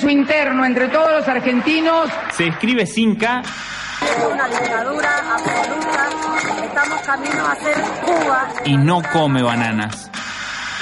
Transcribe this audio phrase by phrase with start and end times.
[0.00, 2.08] Su interno entre todos los argentinos.
[2.32, 3.42] Se escribe sin K.
[3.42, 6.08] Es una dictadura absoluta.
[6.64, 8.48] Estamos camino a ser Cuba.
[8.64, 10.10] Y no come bananas.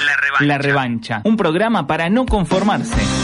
[0.05, 0.45] La revancha.
[0.45, 1.21] La revancha.
[1.25, 3.18] Un programa para no conformarse.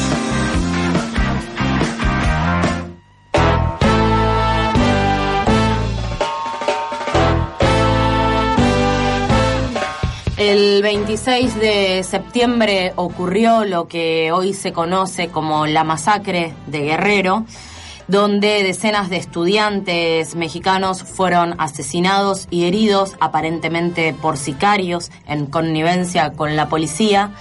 [10.47, 17.45] El 26 de septiembre ocurrió lo que hoy se conoce como la masacre de Guerrero,
[18.07, 26.55] donde decenas de estudiantes mexicanos fueron asesinados y heridos aparentemente por sicarios en connivencia con
[26.55, 27.31] la policía.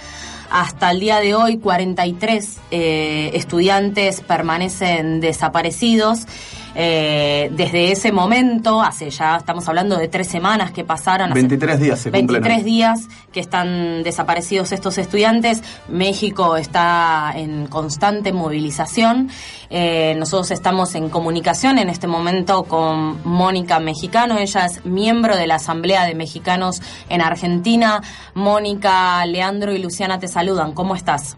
[0.49, 6.25] Hasta el día de hoy, 43 eh, estudiantes permanecen desaparecidos.
[6.75, 11.31] Eh, desde ese momento, hace ya, estamos hablando de tres semanas que pasaron.
[11.31, 12.63] hace 23 días se cumplen 23 hoy.
[12.63, 15.63] días que están desaparecidos estos estudiantes.
[15.87, 19.29] México está en constante movilización.
[19.69, 24.37] Eh, nosotros estamos en comunicación en este momento con Mónica Mexicano.
[24.37, 28.01] Ella es miembro de la Asamblea de Mexicanos en Argentina.
[28.33, 30.73] Mónica, Leandro y Luciana te saludan.
[30.73, 31.37] ¿Cómo estás?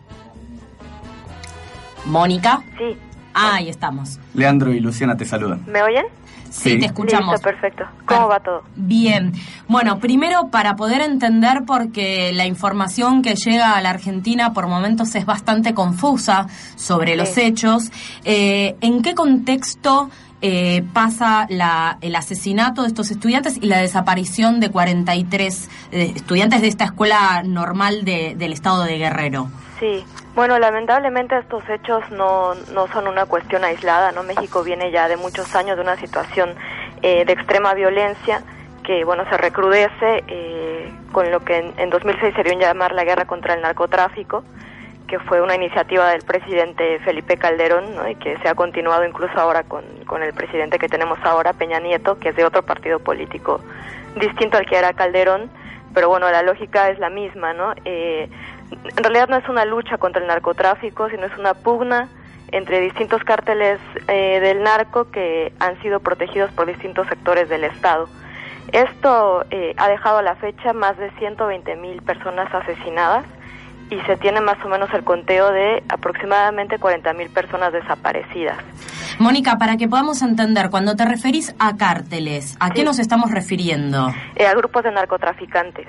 [2.06, 2.64] Mónica.
[2.78, 3.07] Sí.
[3.38, 4.20] Ah, ahí estamos.
[4.34, 5.64] Leandro y Luciana te saludan.
[5.68, 6.06] ¿Me oyen?
[6.50, 6.80] Sí, Sí.
[6.80, 7.34] te escuchamos.
[7.34, 7.84] Listo, perfecto.
[8.06, 8.64] ¿Cómo va todo?
[8.78, 9.34] Bien.
[9.68, 15.14] Bueno, primero para poder entender, porque la información que llega a la Argentina por momentos
[15.16, 17.92] es bastante confusa sobre los hechos,
[18.24, 24.60] eh, ¿en qué contexto eh, pasa la- el asesinato de estos estudiantes y la desaparición
[24.60, 29.50] de 43 eh, estudiantes de esta escuela normal de- del estado de Guerrero?
[29.80, 30.04] Sí.
[30.38, 34.22] Bueno, lamentablemente estos hechos no, no son una cuestión aislada, ¿no?
[34.22, 36.54] México viene ya de muchos años de una situación
[37.02, 38.44] eh, de extrema violencia
[38.84, 43.04] que, bueno, se recrudece eh, con lo que en, en 2006 se dio llamar la
[43.04, 44.44] guerra contra el narcotráfico,
[45.08, 48.08] que fue una iniciativa del presidente Felipe Calderón, ¿no?
[48.08, 51.80] Y que se ha continuado incluso ahora con, con el presidente que tenemos ahora, Peña
[51.80, 53.60] Nieto, que es de otro partido político
[54.16, 55.50] distinto al que era Calderón,
[55.96, 57.74] pero bueno, la lógica es la misma, ¿no?
[57.84, 58.30] Eh,
[58.72, 62.10] en realidad no es una lucha contra el narcotráfico, sino es una pugna
[62.52, 68.08] entre distintos cárteles eh, del narco que han sido protegidos por distintos sectores del Estado.
[68.72, 73.26] Esto eh, ha dejado a la fecha más de 120 mil personas asesinadas
[73.90, 78.58] y se tiene más o menos el conteo de aproximadamente 40 mil personas desaparecidas.
[79.20, 84.14] Mónica, para que podamos entender, cuando te referís a cárteles, ¿a qué nos estamos refiriendo?
[84.36, 85.88] Eh, a grupos de narcotraficantes.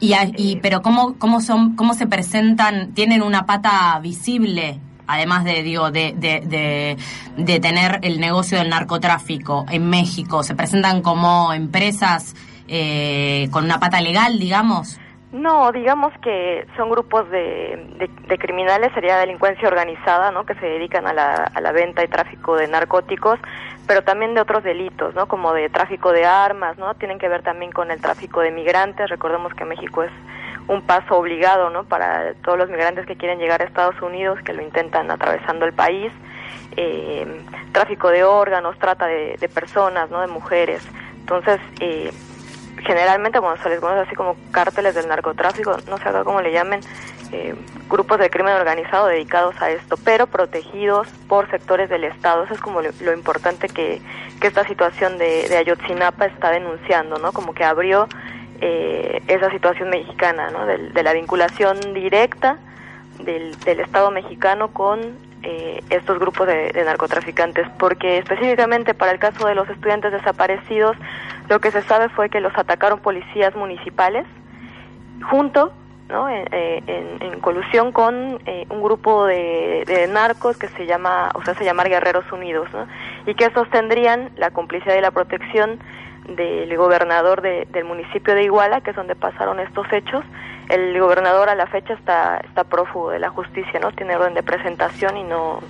[0.00, 5.62] Y, y pero cómo cómo son cómo se presentan tienen una pata visible además de
[5.62, 6.96] digo de, de, de,
[7.36, 10.42] de tener el negocio del narcotráfico en México.
[10.42, 12.34] Se presentan como empresas
[12.68, 14.98] eh, con una pata legal digamos
[15.32, 20.44] No, digamos que son grupos de, de, de criminales, sería delincuencia organizada, ¿no?
[20.44, 23.38] Que se dedican a la, a la venta y tráfico de narcóticos,
[23.86, 25.26] pero también de otros delitos, ¿no?
[25.28, 26.94] Como de tráfico de armas, ¿no?
[26.96, 29.08] Tienen que ver también con el tráfico de migrantes.
[29.08, 30.10] Recordemos que México es
[30.68, 31.84] un paso obligado, ¿no?
[31.84, 35.72] Para todos los migrantes que quieren llegar a Estados Unidos, que lo intentan atravesando el
[35.72, 36.12] país.
[36.76, 37.26] Eh,
[37.72, 40.20] tráfico de órganos, trata de, de personas, ¿no?
[40.20, 40.86] De mujeres.
[41.20, 42.12] Entonces, eh,
[42.78, 46.52] generalmente bueno se les conoce así como cárteles del narcotráfico, no sé acá cómo le
[46.52, 46.80] llamen,
[47.32, 47.54] eh,
[47.88, 52.44] grupos de crimen organizado dedicados a esto, pero protegidos por sectores del Estado.
[52.44, 54.00] Eso es como lo, importante que,
[54.40, 57.32] que esta situación de, de Ayotzinapa está denunciando, ¿no?
[57.32, 58.08] Como que abrió
[58.60, 60.66] eh, esa situación mexicana, ¿no?
[60.66, 62.58] Del- de la vinculación directa
[63.18, 69.46] del, del Estado mexicano con eh, estos grupos de, narcotraficantes, porque específicamente para el caso
[69.46, 70.96] de los estudiantes desaparecidos,
[71.48, 74.24] lo que se sabe fue que los atacaron policías municipales
[75.30, 75.72] junto,
[76.08, 76.28] ¿no?
[76.28, 81.30] en, eh, en- en colusión con eh, un grupo de, de narcos que se llama,
[81.34, 82.68] o sea, se llama Guerreros Unidos,
[83.26, 85.78] y que sostendrían la complicidad y la protección
[86.28, 90.24] del gobernador de- del municipio de Iguala, que es donde pasaron estos hechos.
[90.68, 93.92] El gobernador a la fecha está, está prófugo de la justicia, ¿no?
[93.92, 95.60] Tiene orden de presentación y no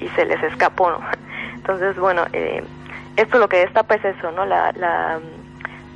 [0.00, 1.00] y se les escapó, ¿no?
[1.54, 2.62] Entonces, bueno, eh,
[3.16, 4.44] esto lo que destapa es eso, ¿no?
[4.44, 5.18] La, la,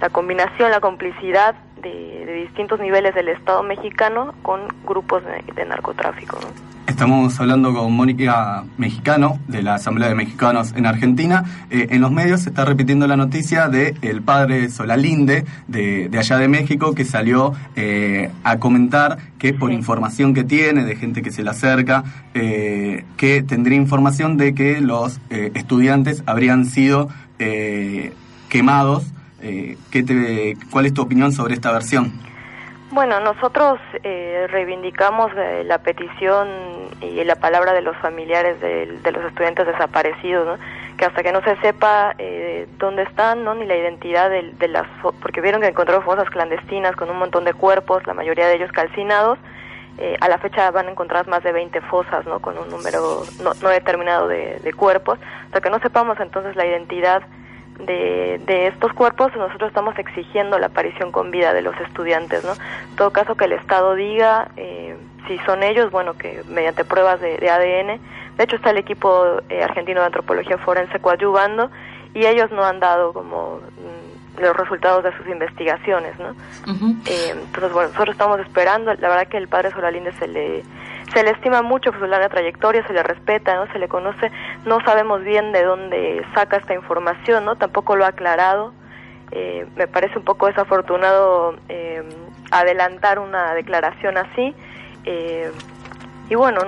[0.00, 5.64] la combinación, la complicidad de, de distintos niveles del Estado mexicano con grupos de, de
[5.67, 6.49] narcotráfico, ¿no?
[7.00, 11.44] Estamos hablando con Mónica Mexicano, de la Asamblea de Mexicanos en Argentina.
[11.70, 16.19] Eh, en los medios se está repitiendo la noticia de el padre Solalinde, de, de
[16.19, 21.23] allá de México, que salió eh, a comentar que por información que tiene, de gente
[21.23, 22.05] que se le acerca,
[22.35, 27.08] eh, que tendría información de que los eh, estudiantes habrían sido
[27.38, 28.12] eh,
[28.50, 29.06] quemados.
[29.41, 32.12] Eh, ¿qué te- ¿Cuál es tu opinión sobre esta versión?
[32.92, 36.48] Bueno, nosotros eh, reivindicamos eh, la petición
[37.00, 40.58] y la palabra de los familiares de, de los estudiantes desaparecidos,
[40.98, 43.54] que hasta que no se sepa eh, dónde están, ¿no?
[43.54, 44.88] ni la identidad de, de las,
[45.22, 48.72] porque vieron que encontraron fosas clandestinas con un montón de cuerpos, la mayoría de ellos
[48.72, 49.38] calcinados,
[49.98, 52.40] eh, a la fecha van a encontrar más de 20 fosas, ¿no?
[52.40, 55.19] Con un número no, no determinado de, de cuerpos.
[55.44, 57.22] Hasta que no sepamos entonces la identidad
[57.78, 62.52] de, de estos cuerpos, nosotros estamos exigiendo la aparición con vida de los estudiantes, ¿no?
[62.52, 64.96] En todo caso, que el Estado diga eh,
[65.26, 68.00] si son ellos, bueno, que mediante pruebas de, ADN.
[68.37, 71.70] De hecho, está el equipo eh, argentino de antropología forense coadyuvando
[72.14, 74.00] y ellos no han dado como mm,
[74.40, 76.31] los resultados de sus investigaciones, ¿no?
[77.06, 78.92] Eh, entonces, bueno, nosotros estamos esperando.
[78.94, 80.62] La verdad que el padre Solalinde se le,
[81.12, 83.70] se le estima mucho por su larga trayectoria, se le respeta, ¿no?
[83.72, 84.31] Se le conoce.
[84.64, 87.56] No sabemos bien de dónde saca esta información, ¿no?
[87.56, 88.72] Tampoco lo ha aclarado.
[89.32, 92.02] Eh, me parece un poco desafortunado eh,
[92.50, 94.54] adelantar una declaración así.
[96.31, 96.61] Eh, y bueno,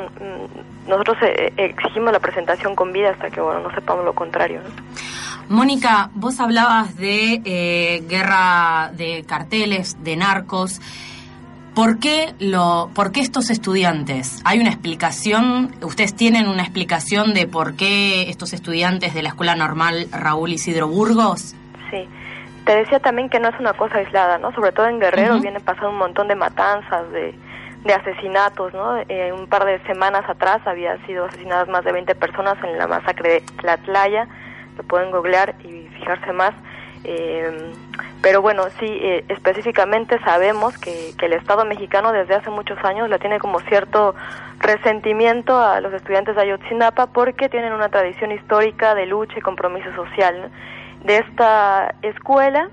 [0.87, 4.69] nosotros eh, exigimos la presentación con vida hasta que, bueno, no sepamos lo contrario, ¿no?
[5.49, 10.81] Mónica, vos hablabas de eh, guerra de carteles, de narcos.
[11.75, 14.41] ¿Por qué, lo, ¿Por qué estos estudiantes?
[14.45, 15.75] ¿Hay una explicación?
[15.83, 20.89] ¿Ustedes tienen una explicación de por qué estos estudiantes de la Escuela Normal Raúl Isidro
[20.89, 21.55] Burgos?
[21.91, 22.09] Sí.
[22.67, 24.53] Te decía también que no es una cosa aislada, ¿no?
[24.53, 25.43] Sobre todo en Guerrero Ujú.
[25.43, 27.35] vienen pasando un montón de matanzas, de,
[27.85, 28.99] de asesinatos, ¿no?
[29.09, 32.87] Eh, un par de semanas atrás había sido asesinadas más de 20 personas en la
[32.87, 34.29] masacre de Tlatlaya,
[34.77, 36.55] lo pueden googlear y fijarse más.
[37.05, 37.73] Eh,
[38.23, 43.11] pero bueno, sí, eh, específicamente sabemos que, que el Estado mexicano desde hace muchos años
[43.11, 44.15] le tiene como cierto
[44.61, 49.93] resentimiento a los estudiantes de Ayotzinapa porque tienen una tradición histórica de lucha y compromiso
[49.97, 50.53] social.
[51.03, 52.71] De esta escuela,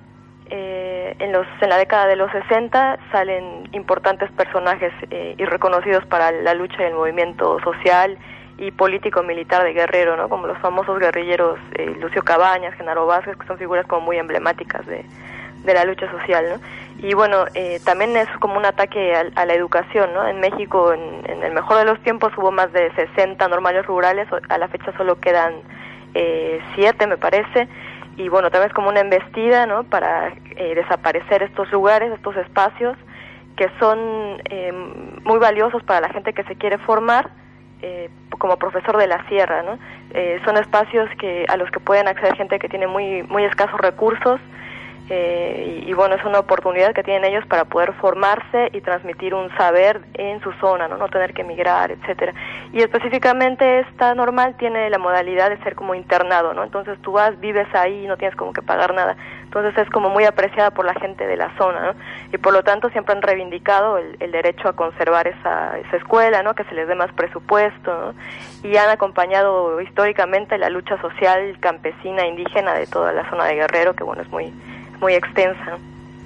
[0.49, 6.05] eh, en, los, en la década de los 60 salen importantes personajes eh, y reconocidos
[6.05, 8.17] para la lucha y el movimiento social
[8.57, 10.27] y político militar de Guerrero, ¿no?
[10.27, 14.85] como los famosos guerrilleros eh, Lucio Cabañas, Genaro Vázquez, que son figuras como muy emblemáticas
[14.85, 15.05] de,
[15.63, 16.59] de la lucha social, ¿no?
[17.07, 20.27] Y bueno, eh, también es como un ataque a, a la educación, ¿no?
[20.27, 21.01] En México, en,
[21.31, 24.91] en el mejor de los tiempos, hubo más de 60 normales rurales, a la fecha
[24.97, 25.53] solo quedan
[26.13, 27.67] eh, siete, me parece,
[28.19, 29.85] y bueno, también es como una embestida, ¿no?
[29.85, 32.97] Para eh, desaparecer estos lugares, estos espacios
[33.55, 34.73] que son eh,
[35.23, 37.29] muy valiosos para la gente que se quiere formar
[37.81, 39.79] eh, como profesor de la sierra, ¿no?
[40.11, 43.79] Eh, son espacios que a los que pueden acceder gente que tiene muy muy escasos
[43.79, 44.41] recursos
[45.09, 49.33] eh, y, y, bueno es una oportunidad que tienen ellos para poder formarse y transmitir
[49.33, 52.33] un saber en su zona, no, no tener que emigrar, etcétera.
[52.71, 56.63] Y específicamente esta normal tiene la modalidad de ser como internado, ¿no?
[56.63, 59.17] Entonces tú vas, vives ahí, no tienes como que pagar nada.
[59.43, 61.99] Entonces es como muy apreciada por la gente de la zona, ¿no?
[62.31, 66.43] Y por lo tanto siempre han reivindicado el, el derecho a conservar esa, esa escuela,
[66.43, 66.53] ¿no?
[66.53, 68.69] Que se les dé más presupuesto, ¿no?
[68.69, 73.95] Y han acompañado históricamente la lucha social campesina indígena de toda la zona de Guerrero,
[73.95, 74.53] que bueno, es muy,
[74.99, 75.77] muy extensa.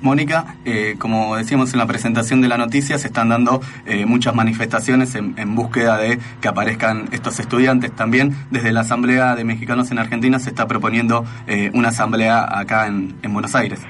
[0.03, 4.35] Mónica, eh, como decíamos en la presentación de la noticia, se están dando eh, muchas
[4.35, 7.95] manifestaciones en, en, búsqueda de que aparezcan estos estudiantes.
[7.95, 12.87] También desde la Asamblea de Mexicanos en Argentina se está proponiendo eh, una asamblea acá
[12.87, 13.81] en, en Buenos Aires.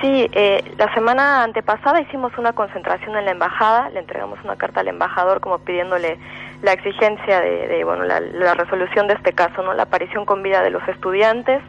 [0.00, 0.30] Sí,
[0.78, 5.40] la semana antepasada hicimos una concentración en la embajada, le entregamos una carta al embajador
[5.40, 6.16] como pidiéndole
[6.62, 10.42] la exigencia de, de bueno, la, la, resolución de este caso, no, la aparición con
[10.42, 11.60] vida de los estudiantes,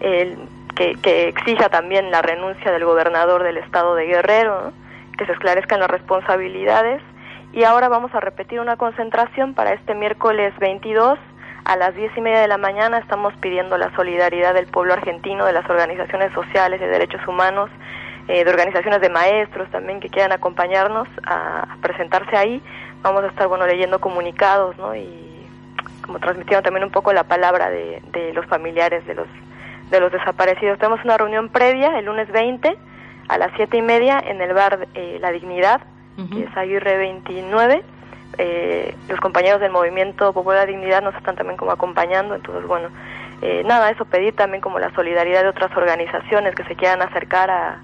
[0.00, 0.36] el,
[0.80, 4.72] que, que, exija también la renuncia del gobernador del estado de Guerrero, ¿no?
[5.18, 7.02] que se esclarezcan las responsabilidades.
[7.52, 11.18] Y ahora vamos a repetir una concentración para este miércoles 22
[11.66, 12.96] a las diez y media de la mañana.
[12.96, 17.68] Estamos pidiendo la solidaridad del pueblo argentino, de las organizaciones sociales de derechos humanos,
[18.28, 22.62] eh, de organizaciones de maestros también que quieran acompañarnos a, presentarse ahí.
[23.02, 24.96] Vamos a estar bueno leyendo comunicados, ¿no?
[24.96, 25.46] Y
[26.06, 29.26] como transmitiendo también un poco la palabra de, de los familiares de los
[29.90, 30.78] de los desaparecidos.
[30.78, 32.76] Tenemos una reunión previa el lunes 20
[33.28, 35.80] a las siete y media en el bar eh, La Dignidad,
[36.16, 36.28] uh -huh.
[36.30, 37.82] que es Aguirre 29.
[38.38, 42.88] Eh, los compañeros del Movimiento Popular Dignidad nos están también como acompañando, entonces bueno,
[43.42, 47.50] eh, nada, eso pedir también como la solidaridad de otras organizaciones que se quieran acercar
[47.50, 47.80] a,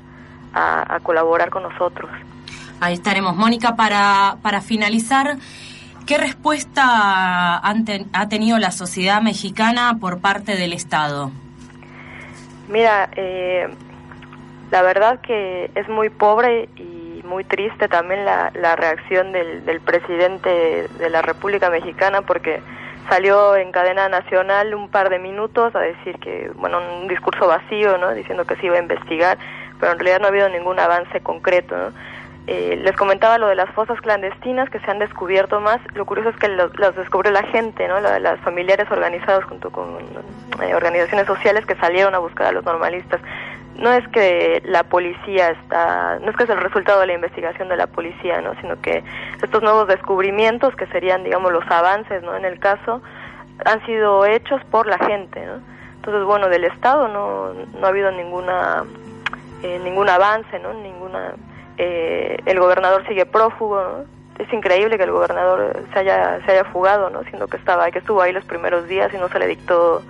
[0.53, 2.11] a, a colaborar con nosotros.
[2.81, 3.37] Ahí estaremos.
[3.37, 5.37] Mónica, para, para finalizar,
[6.07, 11.31] ¿qué respuesta han ten, ha tenido la sociedad mexicana por parte del Estado?
[12.69, 13.69] Mira, eh,
[14.71, 19.81] la verdad que es muy pobre y muy triste también la, la reacción del, del,
[19.81, 22.61] presidente de la República Mexicana porque
[23.09, 27.99] salió en cadena nacional un par de minutos a decir que, bueno, un discurso vacío,
[27.99, 28.13] ¿no?
[28.13, 29.39] Diciendo que se iba a investigar,
[29.79, 31.93] pero en realidad no ha habido ningún avance concreto, ¿no?
[32.49, 35.81] Eh, les comentaba lo de las fosas clandestinas que se han descubierto más.
[35.95, 37.99] Lo curioso es que los, los descubrió la gente, ¿no?
[38.01, 39.99] La- las familiares organizados junto con
[40.63, 43.21] eh, organizaciones sociales que salieron a buscar a los normalistas.
[43.75, 47.69] No es que la policía está, no es que es el resultado de la investigación
[47.69, 48.55] de la policía, ¿no?
[48.61, 49.03] Sino que
[49.43, 52.37] estos nuevos descubrimientos que serían, digamos, los avances, ¿no?
[52.37, 53.03] En el caso
[53.65, 55.55] han sido hechos por la gente, ¿no?
[55.97, 58.85] Entonces, bueno, del Estado no, no ha habido ninguna
[59.63, 60.73] eh, ningún avance, ¿no?
[60.75, 61.35] Ninguna
[61.79, 64.05] eh, el gobernador sigue prófugo.
[64.39, 67.23] Es increíble que el gobernador se haya se haya fugado, ¿no?
[67.25, 70.03] Siendo que estaba que estuvo ahí los primeros días y no se le dictó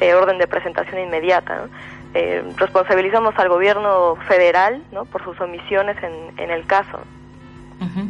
[0.00, 1.68] eh, orden de presentación inmediata.
[2.14, 5.04] Eh, responsabilizamos al gobierno federal, ¿no?
[5.04, 6.98] Por sus omisiones en, en el caso.
[7.80, 8.08] Ujú.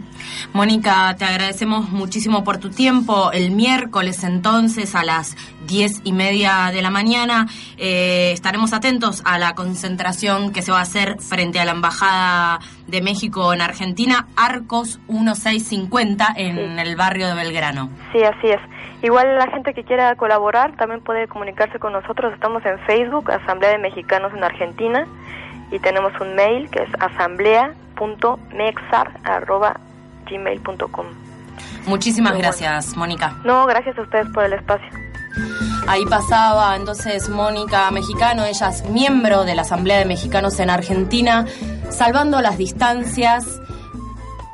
[0.52, 3.30] Mónica, te agradecemos muchísimo por tu tiempo.
[3.32, 7.46] El miércoles entonces a las diez y media de la mañana
[7.78, 12.58] eh, estaremos atentos a la concentración que se va a hacer frente a la Embajada
[12.88, 16.80] de México en Argentina, Arcos 1650 en Sí.
[16.80, 17.88] el barrio de Belgrano.
[18.12, 18.60] Sí, así es.
[19.04, 22.34] Igual la gente que quiera colaborar también puede comunicarse con nosotros.
[22.34, 25.06] Estamos en Facebook, Asamblea de Mexicanos en Argentina,
[25.70, 26.88] y tenemos un mail que es
[30.30, 31.06] asamblea.mexar.gmail.com.
[31.86, 33.36] Muchísimas Muy gracias, Mónica.
[33.44, 34.88] No, gracias a ustedes por el espacio.
[35.86, 41.46] Ahí pasaba entonces Mónica Mexicano, ella es miembro de la Asamblea de Mexicanos en Argentina,
[41.88, 43.60] salvando las distancias.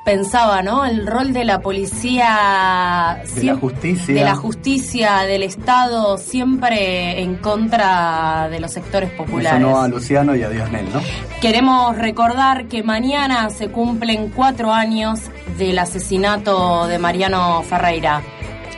[0.04, 0.84] Pensaba, ¿no?
[0.84, 3.22] El rol de la policía.
[3.34, 4.14] De la justicia.
[4.14, 9.60] De la justicia, del Estado, siempre en contra de los sectores populares.
[9.60, 11.00] sonó a Luciano y a Diosnel, ¿no?
[11.40, 15.22] Queremos recordar que mañana se cumplen cuatro años
[15.58, 18.22] del asesinato de Mariano Ferreira.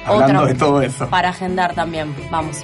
[0.04, 1.08] Hablando de todo eso.
[1.08, 2.14] Para agendar también.
[2.30, 2.62] Vamos.